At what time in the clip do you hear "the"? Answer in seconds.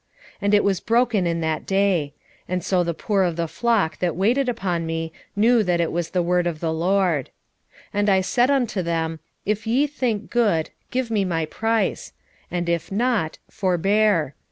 2.83-2.95, 3.35-3.47, 6.09-6.23, 6.59-6.73